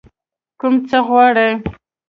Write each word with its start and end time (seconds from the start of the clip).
کوم 0.59 0.73
څه 0.89 0.97
غواړئ؟ 1.07 1.49